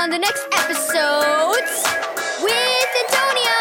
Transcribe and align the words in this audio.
on 0.00 0.08
the 0.08 0.18
next 0.18 0.46
episode 0.52 1.60
with 2.42 2.88
Antonio. 3.04 3.58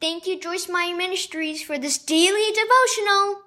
Thank 0.00 0.26
you, 0.26 0.40
Joyce 0.40 0.68
Meyer 0.68 0.96
Ministries, 0.96 1.62
for 1.62 1.78
this 1.78 1.98
daily 1.98 2.50
devotional. 2.52 3.42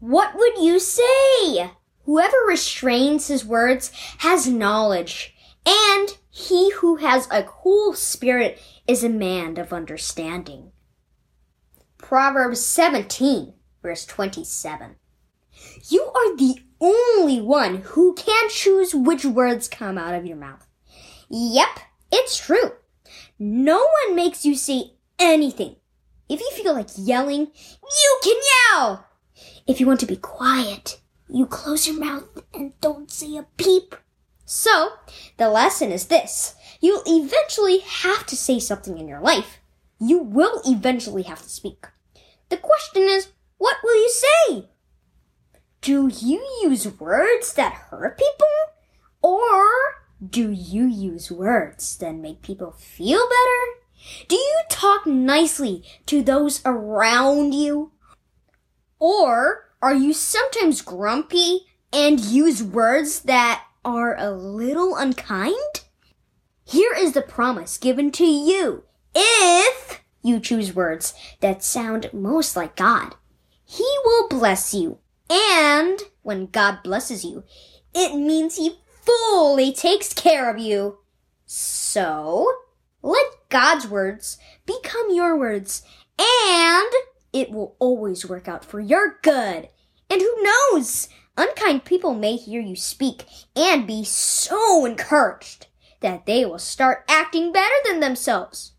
What 0.00 0.36
would 0.36 0.58
you 0.58 0.80
say? 0.80 1.70
Whoever 2.02 2.38
restrains 2.48 3.28
his 3.28 3.44
words 3.44 3.92
has 4.18 4.48
knowledge, 4.48 5.36
and 5.64 6.18
he 6.30 6.72
who 6.72 6.96
has 6.96 7.28
a 7.30 7.44
cool 7.44 7.94
spirit 7.94 8.60
is 8.88 9.04
a 9.04 9.08
man 9.08 9.56
of 9.56 9.72
understanding. 9.72 10.72
Proverbs 11.98 12.64
17, 12.64 13.54
verse 13.82 14.06
27. 14.06 14.96
You 15.88 16.02
are 16.02 16.36
the 16.36 16.56
only 16.80 17.40
one 17.40 17.76
who 17.76 18.14
can 18.14 18.48
choose 18.50 18.94
which 18.94 19.24
words 19.24 19.68
come 19.68 19.96
out 19.96 20.14
of 20.14 20.26
your 20.26 20.36
mouth. 20.36 20.66
Yep, 21.28 21.80
it's 22.12 22.38
true. 22.38 22.72
No 23.38 23.86
one 24.06 24.16
makes 24.16 24.44
you 24.44 24.54
say 24.54 24.92
anything. 25.18 25.76
If 26.28 26.40
you 26.40 26.50
feel 26.52 26.74
like 26.74 26.88
yelling, 26.96 27.48
you 27.82 28.20
can 28.22 28.36
yell. 28.72 29.06
If 29.66 29.80
you 29.80 29.86
want 29.86 30.00
to 30.00 30.06
be 30.06 30.16
quiet, 30.16 31.00
you 31.28 31.46
close 31.46 31.86
your 31.86 31.98
mouth 31.98 32.42
and 32.54 32.78
don't 32.80 33.10
say 33.10 33.36
a 33.36 33.46
peep. 33.56 33.94
So, 34.44 34.92
the 35.38 35.48
lesson 35.48 35.90
is 35.90 36.06
this. 36.06 36.54
You'll 36.80 37.02
eventually 37.06 37.78
have 37.78 38.26
to 38.26 38.36
say 38.36 38.60
something 38.60 38.98
in 38.98 39.08
your 39.08 39.20
life. 39.20 39.58
You 39.98 40.18
will 40.18 40.60
eventually 40.66 41.22
have 41.22 41.42
to 41.42 41.48
speak. 41.48 41.86
The 42.48 42.56
question 42.56 43.02
is, 43.02 43.28
what 43.58 43.76
will 43.82 43.96
you 43.96 44.10
say? 44.10 44.68
Do 45.80 46.08
you 46.08 46.46
use 46.62 46.86
words 47.00 47.54
that 47.54 47.72
hurt 47.72 48.18
people? 48.18 48.46
Or 49.22 49.66
do 50.24 50.50
you 50.50 50.86
use 50.86 51.30
words 51.30 51.96
that 51.98 52.14
make 52.14 52.42
people 52.42 52.72
feel 52.72 53.20
better? 53.20 54.26
Do 54.28 54.36
you 54.36 54.60
talk 54.68 55.06
nicely 55.06 55.84
to 56.06 56.22
those 56.22 56.60
around 56.64 57.54
you? 57.54 57.92
Or 58.98 59.70
are 59.82 59.94
you 59.94 60.12
sometimes 60.12 60.82
grumpy 60.82 61.66
and 61.92 62.20
use 62.20 62.62
words 62.62 63.20
that 63.20 63.64
are 63.84 64.16
a 64.18 64.30
little 64.30 64.96
unkind? 64.96 65.82
Here 66.64 66.94
is 66.96 67.12
the 67.12 67.22
promise 67.22 67.78
given 67.78 68.10
to 68.12 68.24
you. 68.24 68.84
If 69.14 69.85
you 70.26 70.40
choose 70.40 70.74
words 70.74 71.14
that 71.40 71.62
sound 71.62 72.10
most 72.12 72.56
like 72.56 72.76
God, 72.76 73.14
He 73.64 73.88
will 74.04 74.28
bless 74.28 74.74
you. 74.74 74.98
And 75.30 76.00
when 76.22 76.46
God 76.46 76.78
blesses 76.82 77.24
you, 77.24 77.44
it 77.94 78.16
means 78.16 78.56
He 78.56 78.78
fully 79.02 79.72
takes 79.72 80.12
care 80.12 80.50
of 80.50 80.58
you. 80.58 80.98
So, 81.44 82.50
let 83.02 83.26
God's 83.48 83.86
words 83.86 84.38
become 84.66 85.14
your 85.14 85.38
words, 85.38 85.82
and 86.18 86.92
it 87.32 87.50
will 87.50 87.76
always 87.78 88.26
work 88.26 88.48
out 88.48 88.64
for 88.64 88.80
your 88.80 89.18
good. 89.22 89.68
And 90.10 90.20
who 90.20 90.42
knows? 90.42 91.08
Unkind 91.36 91.84
people 91.84 92.14
may 92.14 92.36
hear 92.36 92.60
you 92.60 92.76
speak 92.76 93.24
and 93.54 93.86
be 93.86 94.04
so 94.04 94.86
encouraged 94.86 95.66
that 96.00 96.26
they 96.26 96.44
will 96.44 96.58
start 96.58 97.04
acting 97.08 97.52
better 97.52 97.74
than 97.84 98.00
themselves. 98.00 98.72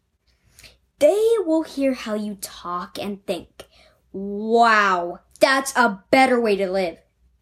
They 0.99 1.35
will 1.45 1.63
hear 1.63 1.93
how 1.93 2.15
you 2.15 2.35
talk 2.41 2.97
and 2.97 3.25
think. 3.25 3.65
Wow, 4.11 5.19
that's 5.39 5.75
a 5.75 6.03
better 6.09 6.39
way 6.39 6.55
to 6.55 6.69
live. 6.69 6.97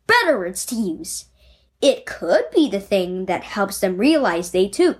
Better 0.08 0.38
words 0.38 0.66
to 0.68 0.76
use. 0.76 1.26
It 1.82 2.06
could 2.06 2.46
be 2.54 2.70
the 2.70 2.80
thing 2.80 3.26
that 3.26 3.44
helps 3.44 3.80
them 3.80 3.98
realize 3.98 4.52
they 4.52 4.68
too 4.68 4.96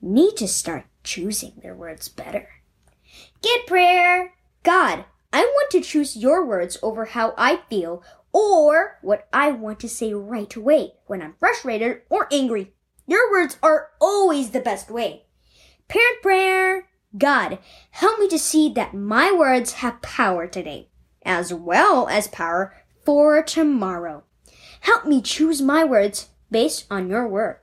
need 0.00 0.36
to 0.36 0.48
start 0.48 0.86
choosing 1.02 1.54
their 1.62 1.74
words 1.74 2.08
better. 2.08 2.48
Get 3.42 3.66
prayer. 3.66 4.34
God, 4.62 5.04
I 5.32 5.42
want 5.42 5.70
to 5.72 5.80
choose 5.80 6.16
your 6.16 6.44
words 6.44 6.78
over 6.82 7.06
how 7.06 7.34
I 7.36 7.60
feel 7.68 8.02
or 8.32 8.98
what 9.02 9.28
I 9.32 9.52
want 9.52 9.80
to 9.80 9.88
say 9.88 10.12
right 10.12 10.54
away 10.54 10.92
when 11.06 11.22
I'm 11.22 11.34
frustrated 11.38 12.02
or 12.08 12.28
angry. 12.32 12.72
Your 13.06 13.30
words 13.30 13.58
are 13.62 13.90
always 14.00 14.50
the 14.50 14.60
best 14.60 14.90
way. 14.90 15.24
Parent 15.88 16.22
prayer. 16.22 16.88
God, 17.18 17.58
help 17.90 18.18
me 18.18 18.28
to 18.28 18.38
see 18.38 18.72
that 18.74 18.94
my 18.94 19.32
words 19.32 19.72
have 19.74 20.00
power 20.02 20.46
today, 20.46 20.88
as 21.24 21.52
well 21.52 22.08
as 22.08 22.28
power 22.28 22.76
for 23.04 23.42
tomorrow. 23.42 24.24
Help 24.80 25.06
me 25.06 25.20
choose 25.20 25.60
my 25.60 25.84
words 25.84 26.28
based 26.50 26.86
on 26.90 27.08
your 27.08 27.26
word. 27.26 27.58